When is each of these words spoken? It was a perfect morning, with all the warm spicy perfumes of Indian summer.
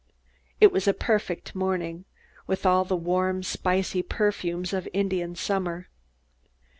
It 0.59 0.71
was 0.71 0.87
a 0.87 0.95
perfect 0.95 1.53
morning, 1.53 2.05
with 2.47 2.65
all 2.65 2.83
the 2.85 2.95
warm 2.95 3.43
spicy 3.43 4.01
perfumes 4.01 4.73
of 4.73 4.89
Indian 4.93 5.35
summer. 5.35 5.89